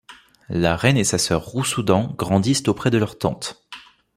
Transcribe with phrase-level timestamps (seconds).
[0.49, 3.67] La reine et sa sœur Rousoudan grandissent auprès de leur tante.